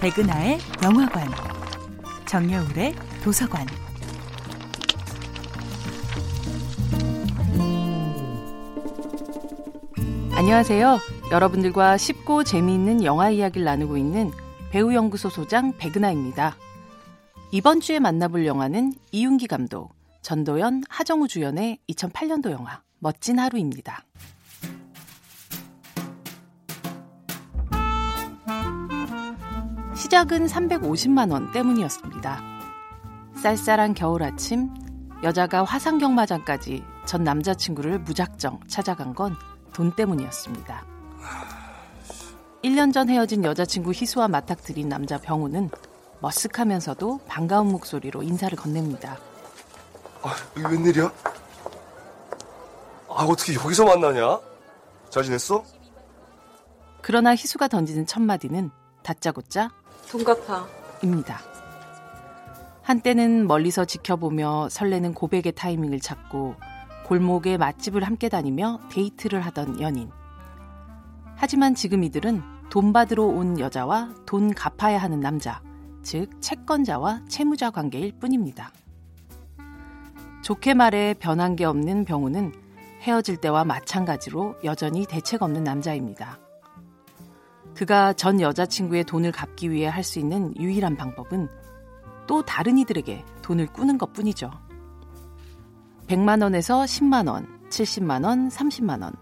[0.00, 1.28] 백은하의 영화관,
[2.26, 3.66] 정여울의 도서관.
[10.32, 10.98] 안녕하세요.
[11.30, 14.30] 여러분들과 쉽고 재미있는 영화 이야기를 나누고 있는
[14.70, 16.56] 배우연구소 소장 백은하입니다.
[17.52, 24.02] 이번 주에 만나볼 영화는 이윤기 감독, 전도연, 하정우 주연의 2008년도 영화 멋진 하루입니다.
[30.00, 32.40] 시작은 350만 원 때문이었습니다.
[33.36, 34.70] 쌀쌀한 겨울 아침,
[35.22, 39.36] 여자가 화상경마장까지 전 남자친구를 무작정 찾아간 건
[39.72, 40.84] 돈 때문이었습니다.
[42.62, 45.70] 1년 전 헤어진 여자친구 희수와 맞닥뜨린 남자 병우는
[46.20, 49.16] 머쓱하면서도 반가운 목소리로 인사를 건넵니다.
[50.22, 51.10] 아, 웬일이야?
[53.08, 54.38] 아, 어떻게 여기서 만나냐?
[55.08, 55.64] 잘 지냈어?
[57.00, 58.70] 그러나 희수가 던지는 첫마디는
[59.02, 59.70] 다짜고짜
[60.08, 60.66] 돈 갚아.
[61.02, 61.40] 입니다.
[62.82, 66.56] 한때는 멀리서 지켜보며 설레는 고백의 타이밍을 찾고
[67.06, 70.10] 골목에 맛집을 함께 다니며 데이트를 하던 연인.
[71.36, 75.62] 하지만 지금 이들은 돈 받으러 온 여자와 돈 갚아야 하는 남자,
[76.02, 78.72] 즉 채권자와 채무자 관계일 뿐입니다.
[80.42, 82.52] 좋게 말해 변한 게 없는 병우는
[83.02, 86.38] 헤어질 때와 마찬가지로 여전히 대책 없는 남자입니다.
[87.74, 91.48] 그가 전 여자친구의 돈을 갚기 위해 할 수 있는 유일한 방법은
[92.26, 94.50] 또 다른 이들에게 돈을 꾸는 것 뿐이죠.
[96.06, 99.12] 100만 원에서 10만 원, 70만 원, 30만 원.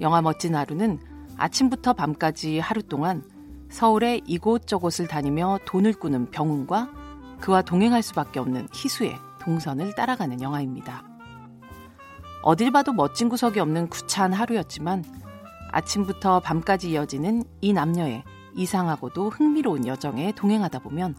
[0.00, 0.98] 영화 멋진 하루는
[1.36, 3.22] 아침부터 밤까지 하루 동안
[3.70, 6.90] 서울의 이곳저곳을 다니며 돈을 꾸는 병훈과
[7.40, 11.04] 그와 동행할 수밖에 없는 희수의 동선을 따라가는 영화입니다.
[12.42, 15.04] 어딜 봐도 멋진 구석이 없는 구차한 하루였지만
[15.74, 18.22] 아침부터 밤까지 이어지는 이 남녀의
[18.54, 21.16] 이상하고도 흥미로운 여정에 동행하다 보면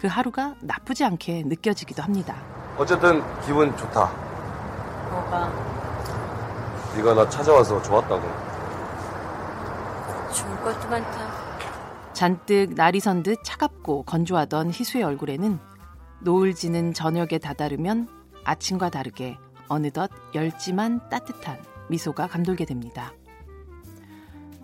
[0.00, 2.34] 그 하루가 나쁘지 않게 느껴지기도 합니다.
[2.78, 4.10] 어쨌든 기분 좋다.
[5.10, 5.52] 뭐가
[6.96, 8.22] 네가 나 찾아와서 좋았다고.
[10.32, 11.42] 좋을 것도 많다.
[12.14, 15.58] 잔뜩 날이 선 듯 차갑고 건조하던 희수의 얼굴에는
[16.20, 18.08] 노을 지는 저녁에 다다르면
[18.44, 19.36] 아침과 다르게
[19.68, 23.12] 어느덧 열지만 따뜻한 미소가 감돌게 됩니다.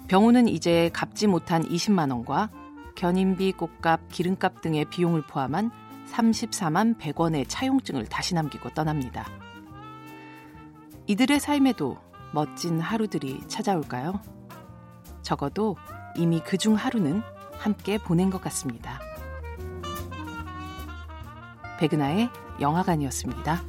[0.09, 2.51] 병우는 이제 갚지 못한 20만 원과
[2.95, 5.71] 견인비, 꽃값, 기름값 등의 비용을 포함한
[6.11, 9.27] 34만 100원의 차용증을 다시 남기고 떠납니다.
[11.07, 11.99] 이들의 삶에도
[12.33, 14.21] 멋진 하루들이 찾아올까요?
[15.23, 15.77] 적어도
[16.17, 17.23] 이미 그 중 하루는
[17.59, 19.01] 함께 보낸 것 같습니다.
[21.79, 22.31] 백은하의
[22.61, 23.63] 영화관이었습니다.